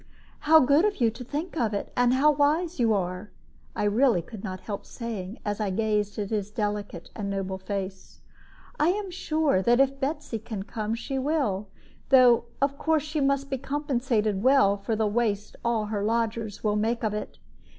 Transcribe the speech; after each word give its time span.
"How 0.49 0.59
good 0.59 0.83
of 0.83 0.95
you 0.99 1.11
to 1.11 1.23
think 1.23 1.55
of 1.55 1.75
it! 1.75 1.93
how 1.95 2.31
wise 2.31 2.79
you 2.79 2.91
are!" 2.91 3.29
I 3.75 3.83
really 3.83 4.23
could 4.23 4.43
not 4.43 4.61
help 4.61 4.83
saying, 4.83 5.37
as 5.45 5.59
I 5.59 5.69
gazed 5.69 6.17
at 6.17 6.31
his 6.31 6.49
delicate 6.49 7.11
and 7.15 7.29
noble 7.29 7.59
face. 7.59 8.19
"I 8.79 8.89
am 8.89 9.11
sure 9.11 9.61
that 9.61 9.79
if 9.79 9.99
Betsy 9.99 10.39
can 10.39 10.63
come, 10.63 10.95
she 10.95 11.19
will; 11.19 11.67
though 12.09 12.45
of 12.63 12.79
course 12.79 13.03
she 13.03 13.21
must 13.21 13.51
be 13.51 13.59
compensated 13.59 14.41
well 14.41 14.75
for 14.75 14.95
the 14.95 15.05
waste 15.05 15.55
all 15.63 15.85
her 15.85 16.03
lodgers 16.03 16.63
will 16.63 16.75
make 16.77 17.03
of 17.03 17.13
it. 17.13 17.37